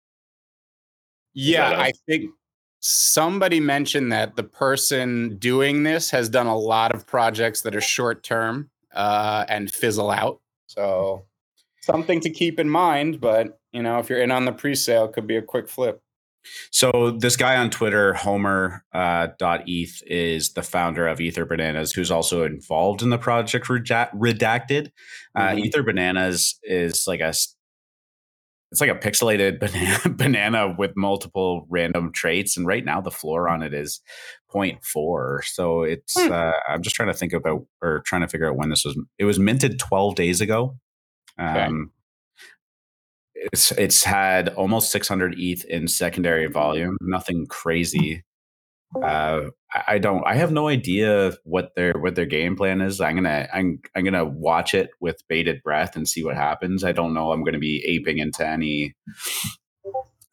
[1.34, 2.32] Yeah, that I think
[2.80, 7.82] somebody mentioned that the person doing this has done a lot of projects that are
[7.82, 10.42] short term uh, and fizzle out.
[10.68, 11.26] So
[11.82, 13.20] something to keep in mind.
[13.20, 16.03] But you know, if you're in on the pre-sale, could be a quick flip.
[16.72, 19.28] So this guy on Twitter, Homer uh,
[19.66, 24.92] .eth, is the founder of Ether Bananas, who's also involved in the project Redacted.
[25.36, 25.60] Uh, mm-hmm.
[25.60, 27.34] Ether Bananas is like a
[28.72, 33.48] it's like a pixelated banana, banana with multiple random traits, and right now the floor
[33.48, 34.02] on it is
[34.52, 35.44] 0.4.
[35.44, 36.32] So it's hmm.
[36.32, 38.98] uh, I'm just trying to think about or trying to figure out when this was.
[39.20, 40.78] It was minted 12 days ago.
[41.38, 41.92] Um, okay
[43.52, 46.98] it's it's had almost 600 ETH in secondary volume.
[47.02, 48.24] Nothing crazy.
[49.02, 49.50] Uh,
[49.88, 50.24] I don't.
[50.26, 53.02] I have no idea what their what their game plan is.
[53.02, 56.84] I'm gonna I'm I'm gonna watch it with bated breath and see what happens.
[56.84, 57.32] I don't know.
[57.32, 58.96] I'm gonna be aping into any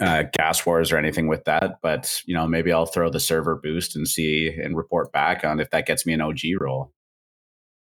[0.01, 3.57] uh, gas wars or anything with that, but you know maybe I'll throw the server
[3.57, 6.93] boost and see and report back on if that gets me an OG role.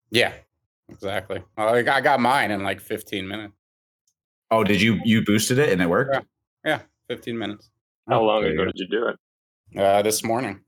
[0.09, 0.33] Yeah,
[0.89, 1.43] exactly.
[1.55, 3.53] I got mine in like 15 minutes.
[4.51, 6.13] Oh, did you you boosted it and it worked?
[6.13, 6.21] Yeah,
[6.65, 7.69] yeah 15 minutes.
[8.07, 9.79] How oh, long ago did you do it?
[9.79, 10.61] Uh, this morning,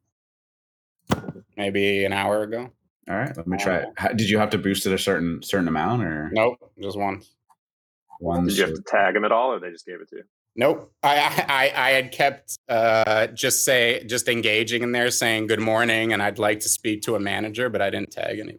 [1.57, 2.71] maybe an hour ago.
[3.07, 3.89] All right, let me try it.
[3.97, 6.31] How, did you have to boost it a certain certain amount or?
[6.33, 7.35] Nope, just once.
[8.19, 8.49] Once.
[8.49, 10.23] Did you have to tag them at all, or they just gave it to you?
[10.55, 10.91] Nope.
[11.03, 16.13] I I I had kept uh, just say just engaging in there, saying good morning,
[16.13, 18.57] and I'd like to speak to a manager, but I didn't tag any.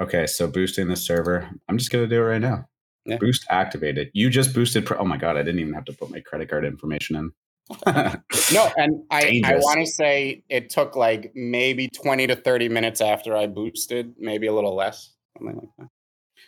[0.00, 1.48] Okay, so boosting the server.
[1.68, 2.66] I'm just gonna do it right now.
[3.04, 3.18] Yeah.
[3.18, 4.10] Boost activated.
[4.12, 4.86] You just boosted.
[4.86, 7.32] Pro- oh my god, I didn't even have to put my credit card information in.
[7.86, 13.00] no, and I, I want to say it took like maybe 20 to 30 minutes
[13.00, 15.88] after I boosted, maybe a little less, something like that.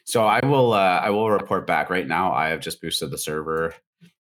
[0.05, 2.33] So I will uh, I will report back right now.
[2.33, 3.75] I have just boosted the server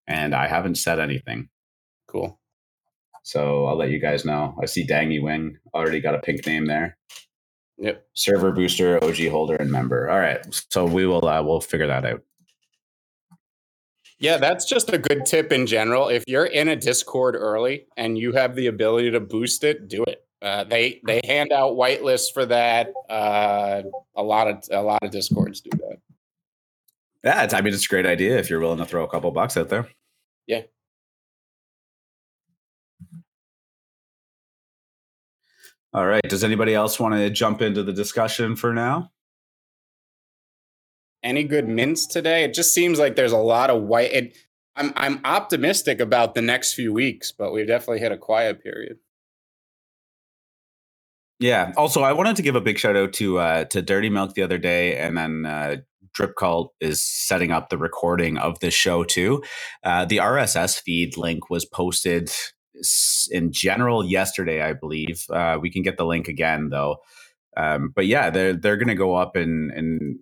[0.07, 1.49] and I haven't said anything.
[2.07, 2.39] Cool.
[3.25, 4.57] So I'll let you guys know.
[4.61, 6.99] I see Dangy Wing already got a pink name there.
[7.83, 8.07] Yep.
[8.15, 10.09] Server booster, OG holder, and member.
[10.09, 10.39] All right.
[10.71, 12.23] So we will uh, we'll figure that out.
[14.21, 16.07] Yeah, that's just a good tip in general.
[16.07, 20.05] If you're in a Discord early and you have the ability to boost it, do
[20.05, 20.25] it.
[20.41, 22.93] Uh, they they hand out whitelists for that.
[23.11, 23.83] Uh,
[24.15, 25.99] a lot of a lot of Discords do that.
[27.25, 29.57] Yeah, I mean it's a great idea if you're willing to throw a couple bucks
[29.57, 29.89] out there.
[30.47, 30.63] Yeah.
[35.95, 36.23] All right.
[36.27, 39.11] Does anybody else want to jump into the discussion for now?
[41.23, 42.45] Any good mints today?
[42.45, 44.13] It just seems like there's a lot of white.
[44.13, 44.37] It,
[44.75, 48.99] I'm I'm optimistic about the next few weeks, but we've definitely hit a quiet period.
[51.39, 51.73] Yeah.
[51.77, 54.43] Also, I wanted to give a big shout out to uh, to Dirty Milk the
[54.43, 55.77] other day, and then uh,
[56.15, 59.43] Drip Cult is setting up the recording of this show too.
[59.85, 62.31] Uh, the RSS feed link was posted
[63.31, 65.27] in general yesterday, I believe.
[65.31, 66.99] Uh, we can get the link again though.
[67.57, 70.19] Um, but yeah, they're they're going to go up and and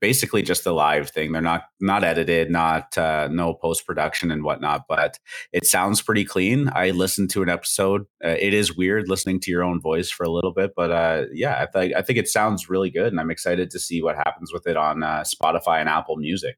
[0.00, 1.32] basically just the live thing.
[1.32, 4.84] They're not not edited, not uh, no post production and whatnot.
[4.88, 5.18] But
[5.52, 6.70] it sounds pretty clean.
[6.74, 8.02] I listened to an episode.
[8.24, 11.24] Uh, it is weird listening to your own voice for a little bit, but uh,
[11.32, 14.16] yeah, I think I think it sounds really good, and I'm excited to see what
[14.16, 16.56] happens with it on uh, Spotify and Apple Music.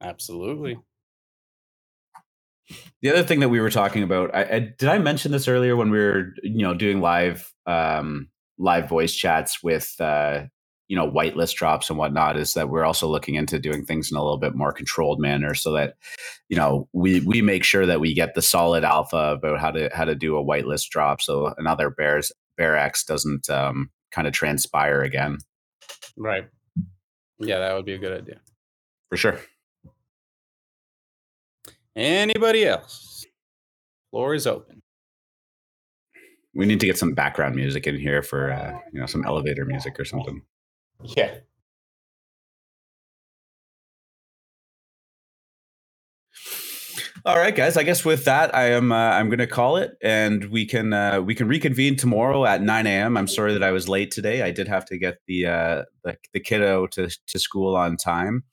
[0.00, 0.78] Absolutely.
[3.02, 5.76] The other thing that we were talking about, I, I, did I mention this earlier
[5.76, 10.44] when we were, you know, doing live um, live voice chats with uh,
[10.88, 14.16] you know whitelist drops and whatnot is that we're also looking into doing things in
[14.16, 15.94] a little bit more controlled manner so that
[16.48, 19.90] you know we we make sure that we get the solid alpha about how to
[19.94, 24.32] how to do a whitelist drop so another bears bear x doesn't um, kind of
[24.32, 25.38] transpire again.
[26.16, 26.48] Right.
[27.38, 28.40] Yeah that would be a good idea.
[29.08, 29.40] For sure
[31.96, 33.26] anybody else
[34.10, 34.82] floor is open
[36.54, 39.64] we need to get some background music in here for uh, you know some elevator
[39.64, 40.42] music or something
[41.16, 41.36] yeah.
[47.24, 47.76] All right, guys.
[47.76, 50.92] I guess with that, I am uh, I'm going to call it, and we can
[50.92, 53.16] uh, we can reconvene tomorrow at 9 a.m.
[53.16, 54.42] I'm sorry that I was late today.
[54.42, 58.44] I did have to get the uh, the, the kiddo to to school on time,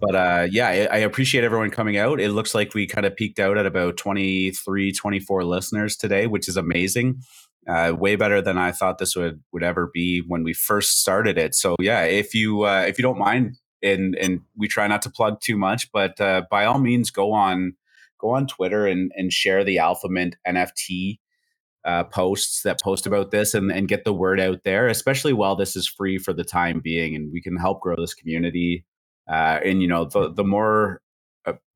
[0.00, 2.20] but uh, yeah, I, I appreciate everyone coming out.
[2.20, 6.48] It looks like we kind of peaked out at about 23, 24 listeners today, which
[6.48, 7.22] is amazing
[7.66, 11.36] uh, way better than I thought this would would ever be when we first started
[11.38, 11.54] it.
[11.54, 15.10] So yeah, if you uh, if you don't mind, and and we try not to
[15.10, 17.74] plug too much, but uh, by all means, go on
[18.20, 21.18] go on Twitter and and share the AlphaMint NFT
[21.84, 25.56] uh, posts that post about this and, and get the word out there, especially while
[25.56, 28.84] this is free for the time being, and we can help grow this community.
[29.28, 31.00] Uh, and you know, the the more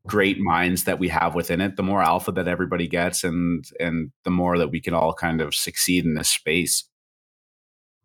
[0.06, 4.10] great minds that we have within it, the more alpha that everybody gets, and and
[4.24, 6.84] the more that we can all kind of succeed in this space.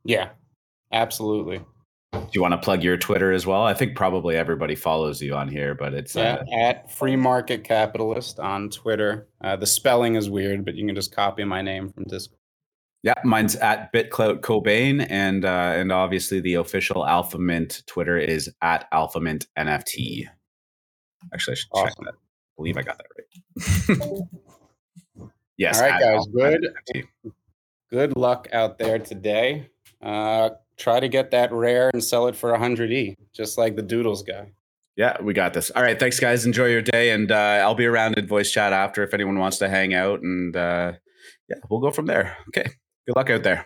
[0.03, 0.29] Yeah,
[0.91, 1.61] absolutely.
[2.13, 3.63] Do you want to plug your Twitter as well?
[3.63, 7.63] I think probably everybody follows you on here, but it's yeah, uh, at Free Market
[7.65, 9.27] Capitalist on Twitter.
[9.41, 12.39] Uh, the spelling is weird, but you can just copy my name from Discord.
[13.05, 18.91] Yeah, mine's at BitClout Cobain, and uh, and obviously the official AlphaMint Twitter is at
[18.91, 20.25] AlphaMint NFT.
[21.31, 21.87] Actually, I should awesome.
[21.87, 22.13] check that.
[22.15, 25.29] I believe I got that right.
[25.57, 25.79] yes.
[25.79, 26.25] All right, guys.
[26.33, 26.67] Good.
[27.91, 29.69] Good luck out there today.
[30.01, 34.23] Uh, try to get that rare and sell it for 100e, just like the Doodles
[34.23, 34.51] guy.
[34.95, 35.69] Yeah, we got this.
[35.69, 36.43] All right, thanks, guys.
[36.43, 39.59] Enjoy your day, and uh, I'll be around in voice chat after if anyone wants
[39.59, 40.93] to hang out, and uh,
[41.47, 42.35] yeah, we'll go from there.
[42.47, 42.65] Okay,
[43.05, 43.65] good luck out there.